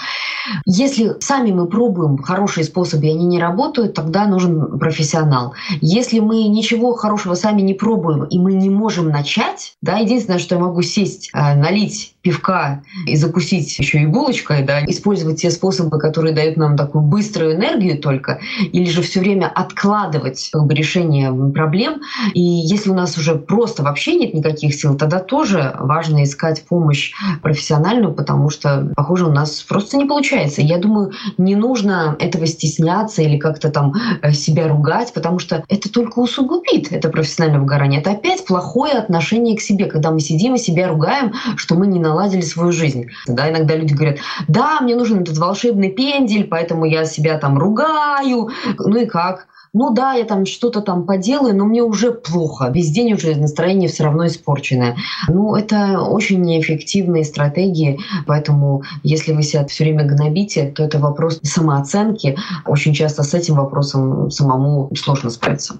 [0.66, 5.54] Если сами мы пробуем хорошие способы, и они не работают, тогда нужен профессионал.
[5.80, 10.56] Если мы ничего хорошего сами не пробуем, и мы не можем начать, да, единственное, что
[10.56, 15.98] я могу сесть, э, налить пивка и закусить еще и булочкой, да, использовать те способы,
[15.98, 18.40] которые дают нам такую быструю энергию только,
[18.72, 22.02] или же все время откладывать как бы, решение проблем.
[22.34, 27.12] И если у нас уже просто вообще нет никаких сил, тогда тоже важно искать помощь
[27.42, 30.60] профессиональную, потому что, похоже, у нас просто не получается.
[30.60, 35.90] Я думаю, не нужно этого стесняться или как-то там э, себя ругать, потому что это
[35.90, 38.00] только усугубит это профессиональное выгорание.
[38.00, 41.98] Это опять плохое отношение к себе, когда мы сидим и себя ругаем, что мы не
[41.98, 43.06] на наладили свою жизнь.
[43.26, 44.18] Да, иногда люди говорят,
[44.48, 48.50] да, мне нужен этот волшебный пендель, поэтому я себя там ругаю.
[48.78, 49.46] Ну и как?
[49.72, 52.70] ну да, я там что-то там поделаю, но мне уже плохо.
[52.70, 54.96] Весь день уже настроение все равно испорченное.
[55.28, 61.40] Ну, это очень неэффективные стратегии, поэтому если вы себя все время гнобите, то это вопрос
[61.42, 62.36] самооценки.
[62.66, 65.76] Очень часто с этим вопросом самому сложно справиться.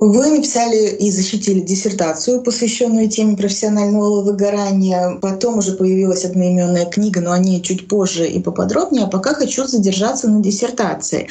[0.00, 5.18] Вы написали и защитили диссертацию, посвященную теме профессионального выгорания.
[5.20, 9.04] Потом уже появилась одноименная книга, но о ней чуть позже и поподробнее.
[9.04, 11.28] А пока хочу задержаться на диссертации.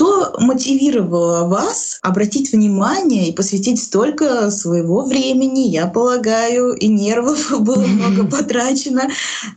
[0.00, 7.84] Что мотивировало вас обратить внимание и посвятить столько своего времени, я полагаю, и нервов было
[7.84, 9.10] много потрачено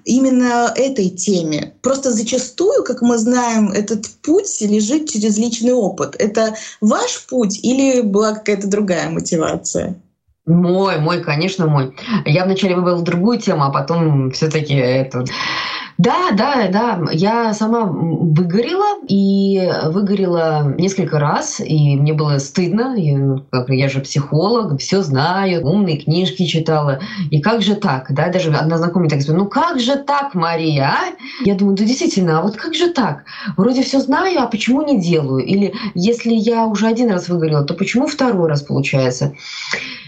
[0.03, 1.75] именно этой теме?
[1.81, 6.17] Просто зачастую, как мы знаем, этот путь лежит через личный опыт.
[6.19, 9.95] Это ваш путь или была какая-то другая мотивация?
[10.45, 11.95] Мой, мой, конечно, мой.
[12.25, 15.23] Я вначале выбрала другую тему, а потом все-таки эту.
[15.97, 16.99] Да, да, да.
[17.13, 22.93] Я сама выгорела и выгорела несколько раз, и мне было стыдно.
[22.97, 26.99] Я, я же психолог, все знаю, умные книжки читала.
[27.31, 28.07] И как же так?
[28.09, 30.89] Да, даже одна знакомая так говорит, ну как же так, Мария?
[30.89, 31.45] А?
[31.45, 33.23] Я думаю, да действительно, а вот как же так?
[33.55, 35.45] Вроде все знаю, а почему не делаю?
[35.45, 39.35] Или если я уже один раз выгорела, то почему второй раз получается?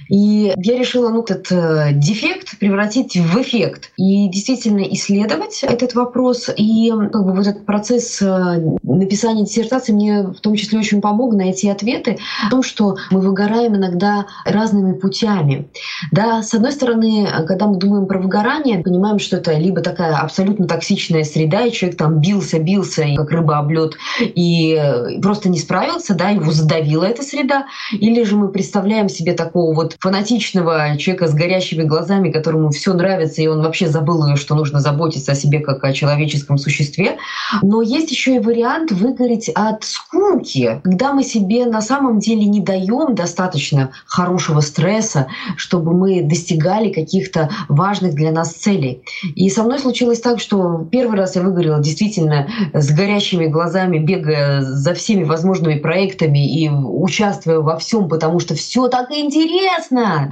[0.10, 6.50] И я решила ну, этот э, дефект превратить в эффект и действительно исследовать этот вопрос.
[6.56, 11.34] И как бы, вот этот процесс э, написания диссертации мне в том числе очень помог
[11.34, 15.70] найти ответы о том, что мы выгораем иногда разными путями.
[16.12, 20.68] Да, с одной стороны, когда мы думаем про выгорание, понимаем, что это либо такая абсолютно
[20.68, 24.80] токсичная среда, и человек там бился, бился, и как рыба об лед, и
[25.22, 29.95] просто не справился, да, его задавила эта среда, или же мы представляем себе такого вот
[30.00, 35.32] фанатичного человека с горящими глазами, которому все нравится, и он вообще забыл, что нужно заботиться
[35.32, 37.18] о себе как о человеческом существе.
[37.62, 42.60] Но есть еще и вариант выгореть от скуки, когда мы себе на самом деле не
[42.60, 45.28] даем достаточно хорошего стресса,
[45.58, 49.04] чтобы мы достигали каких-то важных для нас целей.
[49.36, 54.62] И со мной случилось так, что первый раз я выгорела действительно с горящими глазами, бегая
[54.62, 60.32] за всеми возможными проектами и участвуя во всем, потому что все так интересно интересно.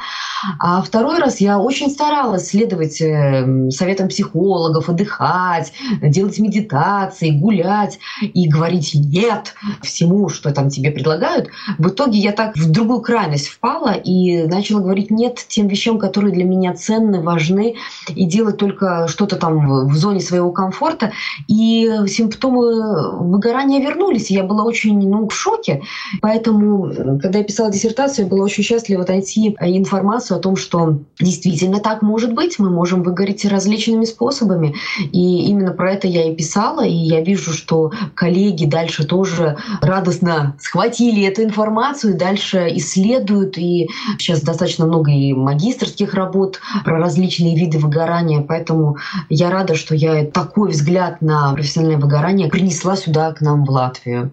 [0.59, 8.49] А второй раз я очень старалась следовать эм, советам психологов, отдыхать, делать медитации, гулять и
[8.49, 11.47] говорить «нет» всему, что там тебе предлагают.
[11.77, 16.33] В итоге я так в другую крайность впала и начала говорить «нет» тем вещам, которые
[16.33, 17.75] для меня ценны, важны,
[18.09, 21.13] и делать только что-то там в зоне своего комфорта.
[21.47, 24.29] И симптомы выгорания вернулись.
[24.29, 25.83] Я была очень ну, в шоке.
[26.21, 29.05] Поэтому, когда я писала диссертацию, я была очень счастлива
[29.49, 34.75] найти информацию о том, что действительно так может быть, мы можем выгореть различными способами.
[35.11, 40.55] И именно про это я и писала, и я вижу, что коллеги дальше тоже радостно
[40.59, 47.79] схватили эту информацию, дальше исследуют, и сейчас достаточно много и магистрских работ про различные виды
[47.79, 48.97] выгорания, поэтому
[49.29, 54.31] я рада, что я такой взгляд на профессиональное выгорание принесла сюда к нам в Латвию.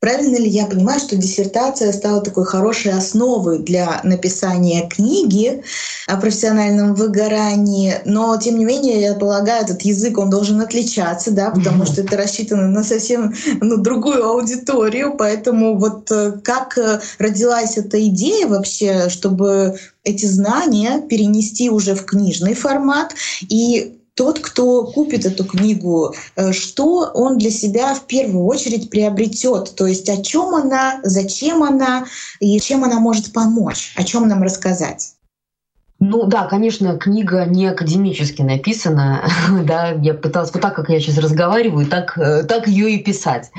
[0.00, 5.64] Правильно ли я понимаю, что диссертация стала такой хорошей основой для написания книги
[6.06, 11.50] о профессиональном выгорании, но тем не менее, я полагаю, этот язык он должен отличаться, да,
[11.50, 17.76] потому что это рассчитано на совсем ну, другую аудиторию, поэтому вот э, как э, родилась
[17.76, 23.14] эта идея вообще, чтобы эти знания перенести уже в книжный формат?
[23.48, 29.76] И тот, кто купит эту книгу, э, что он для себя в первую очередь приобретет,
[29.76, 32.04] то есть о чем она, зачем она
[32.40, 35.12] и чем она может помочь, о чем нам рассказать.
[36.00, 39.24] Ну да, конечно, книга не академически написана.
[39.64, 43.50] да, я пыталась вот так, как я сейчас разговариваю, так, э, так ее и писать.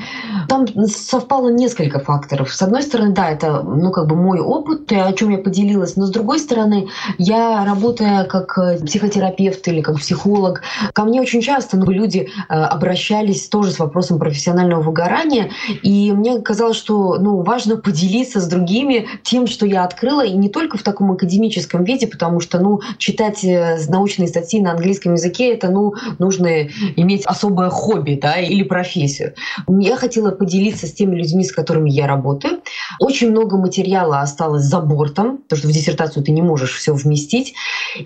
[0.48, 2.50] Там совпало несколько факторов.
[2.54, 6.06] С одной стороны, да, это ну, как бы мой опыт, о чем я поделилась, но
[6.06, 6.88] с другой стороны,
[7.18, 10.62] я работая как э, психотерапевт или как психолог,
[10.94, 15.50] ко мне очень часто ну, люди э, обращались тоже с вопросом профессионального выгорания,
[15.82, 20.48] и мне казалось, что ну, важно поделиться с другими тем, что я открыла, и не
[20.48, 25.14] только в таком академическом виде, потому потому что, ну, читать э, научные статьи на английском
[25.14, 29.34] языке это, ну, нужно иметь особое хобби, да, или профессию.
[29.68, 32.60] Я хотела поделиться с теми людьми, с которыми я работаю.
[33.00, 37.54] Очень много материала осталось за бортом, потому что в диссертацию ты не можешь все вместить.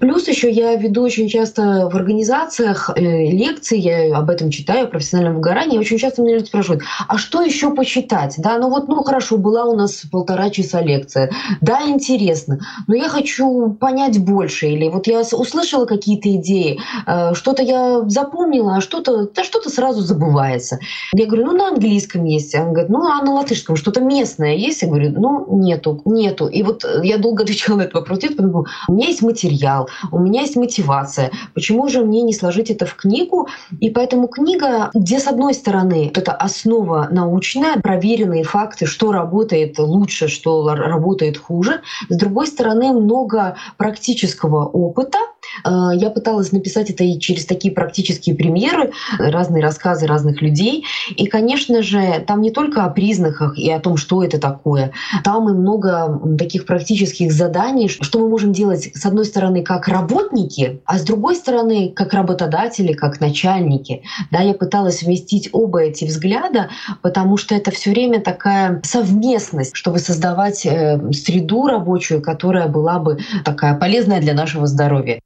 [0.00, 4.88] Плюс еще я веду очень часто в организациях э, лекции, я об этом читаю, о
[4.88, 5.78] профессиональном выгорании.
[5.78, 8.36] Очень часто меня люди спрашивают, а что еще почитать?
[8.38, 11.30] Да, ну вот, ну хорошо, была у нас полтора часа лекция.
[11.60, 17.34] Да, интересно, но я хочу понять, узнать больше, или вот я услышала какие-то идеи, э,
[17.34, 20.78] что-то я запомнила, а что-то, да что-то сразу забывается.
[21.14, 22.54] Я говорю, ну на английском есть.
[22.54, 24.82] Он говорит, ну а на латышском что-то местное есть?
[24.82, 26.46] Я говорю, ну нету, нету.
[26.46, 30.18] И вот я долго отвечала на этот вопрос, нет, потому у меня есть материал, у
[30.18, 31.30] меня есть мотивация.
[31.54, 33.48] Почему же мне не сложить это в книгу?
[33.80, 40.28] И поэтому книга, где с одной стороны эта основа научная, проверенные факты, что работает лучше,
[40.28, 45.18] что работает хуже, с другой стороны много практически практического опыта.
[45.64, 50.84] Э, я пыталась написать это и через такие практические примеры, разные рассказы разных людей.
[51.16, 54.92] И, конечно же, там не только о признаках и о том, что это такое,
[55.22, 60.80] там и много таких практических заданий, что мы можем делать, с одной стороны, как работники,
[60.84, 64.02] а с другой стороны, как работодатели, как начальники.
[64.30, 66.68] Да, я пыталась вместить оба эти взгляда,
[67.02, 73.18] потому что это все время такая совместность, чтобы создавать э, среду рабочую, которая была бы
[73.44, 75.20] такая полезная для нашего здоровья.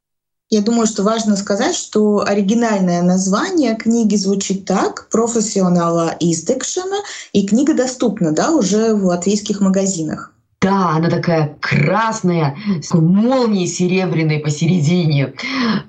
[0.51, 6.97] Я думаю, что важно сказать, что оригинальное название книги звучит так «Профессионала Истекшена»,
[7.33, 10.33] и книга доступна да, уже в латвийских магазинах.
[10.59, 15.35] Да, она такая красная, с молнией серебряной посередине.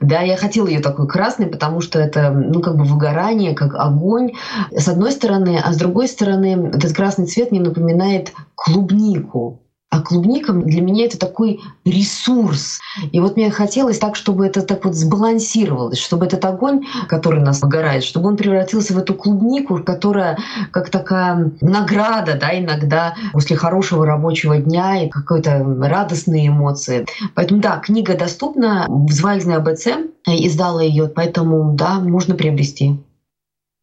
[0.00, 4.32] Да, я хотела ее такой красной, потому что это, ну, как бы выгорание, как огонь,
[4.70, 9.62] с одной стороны, а с другой стороны, этот красный цвет мне напоминает клубнику.
[9.90, 12.78] А клубника для меня это такой ресурс.
[13.10, 17.60] И вот мне хотелось так, чтобы это так вот сбалансировалось, чтобы этот огонь, который нас
[17.60, 20.38] выгорает, чтобы он превратился в эту клубнику, которая
[20.70, 27.04] как такая награда, да, иногда после хорошего рабочего дня и какой-то радостные эмоции.
[27.34, 29.88] Поэтому да, книга доступна в Звайзной АБЦ,
[30.26, 32.96] издала ее, поэтому да, можно приобрести.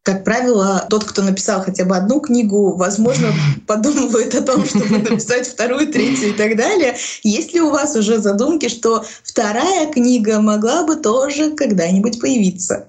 [0.08, 3.30] Как правило, тот, кто написал хотя бы одну книгу, возможно,
[3.66, 6.96] подумывает о том, чтобы написать вторую, третью и так далее.
[7.22, 12.88] Есть ли у вас уже задумки, что вторая книга могла бы тоже когда-нибудь появиться?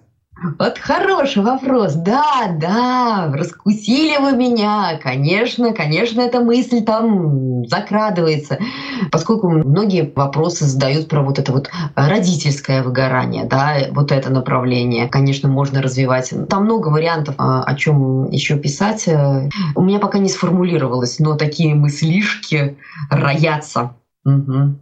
[0.60, 1.94] Вот хороший вопрос.
[1.94, 5.00] Да, да, раскусили вы меня.
[5.02, 8.58] Конечно, конечно, эта мысль там закрадывается.
[9.12, 15.50] Поскольку многие вопросы задают про вот это вот родительское выгорание, да, вот это направление, конечно,
[15.50, 16.34] можно развивать.
[16.50, 19.10] Там много вариантов, а, о чем еще писать.
[19.76, 22.78] У меня пока не сформулировалось, но такие мыслишки
[23.10, 23.96] роятся.
[24.26, 24.80] Угу.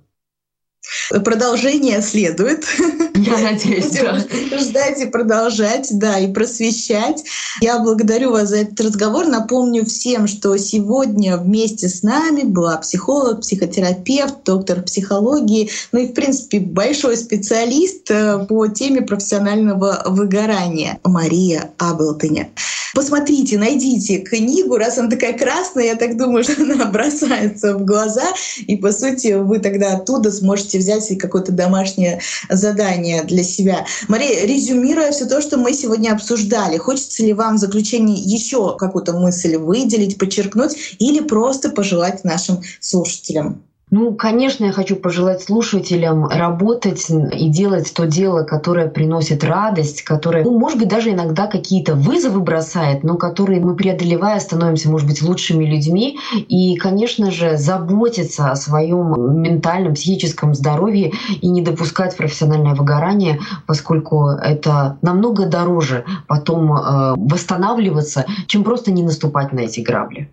[1.23, 2.65] Продолжение следует.
[3.15, 4.23] Я надеюсь, да.
[4.57, 7.23] Ждать и продолжать, да, и просвещать.
[7.61, 9.25] Я благодарю вас за этот разговор.
[9.25, 16.13] Напомню всем, что сегодня вместе с нами была психолог, психотерапевт, доктор психологии, ну и, в
[16.13, 22.49] принципе, большой специалист э, по теме профессионального выгорания Мария Аблтоня.
[22.93, 28.25] Посмотрите, найдите книгу, раз она такая красная, я так думаю, что она бросается в глаза,
[28.65, 33.85] и, по сути, вы тогда оттуда сможете взять какое-то домашнее задание для себя.
[34.07, 39.13] Мария, резюмируя все то, что мы сегодня обсуждали, хочется ли вам в заключении еще какую-то
[39.13, 43.66] мысль выделить, подчеркнуть или просто пожелать нашим слушателям?
[43.89, 50.43] Ну, конечно, я хочу пожелать слушателям работать и делать то дело, которое приносит радость, которое,
[50.43, 55.21] ну, может быть, даже иногда какие-то вызовы бросает, но которые мы преодолевая становимся, может быть,
[55.21, 56.19] лучшими людьми.
[56.49, 64.27] И, конечно же, заботиться о своем ментальном, психическом здоровье и не допускать профессиональное выгорание, поскольку
[64.31, 70.29] это намного дороже потом э, восстанавливаться, чем просто не наступать на эти грабли.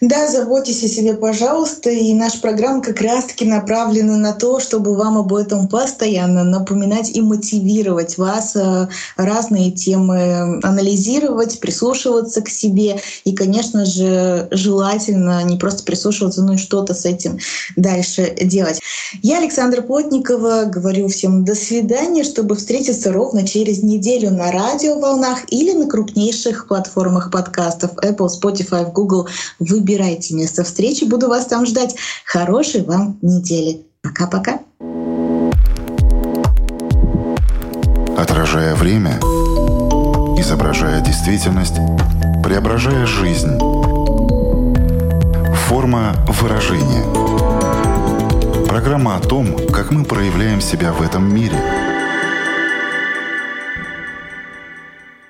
[0.00, 1.90] Да, заботьтесь о себе, пожалуйста.
[1.90, 7.22] И наша программа как раз-таки направлена на то, чтобы вам об этом постоянно напоминать и
[7.22, 13.00] мотивировать вас э, разные темы анализировать, прислушиваться к себе.
[13.24, 17.38] И, конечно же, желательно не просто прислушиваться, но и что-то с этим
[17.76, 18.80] дальше делать.
[19.22, 25.72] Я, Александра Плотникова, говорю всем до свидания, чтобы встретиться ровно через неделю на радиоволнах или
[25.72, 29.28] на крупнейших платформах подкастов Apple, Spotify, Google,
[29.60, 31.04] Выбирайте место встречи.
[31.04, 31.94] Буду вас там ждать.
[32.24, 33.82] Хорошей вам недели.
[34.02, 34.60] Пока-пока.
[38.16, 39.18] Отражая время,
[40.38, 41.76] изображая действительность,
[42.42, 43.58] преображая жизнь.
[45.68, 47.04] Форма выражения.
[48.66, 51.56] Программа о том, как мы проявляем себя в этом мире–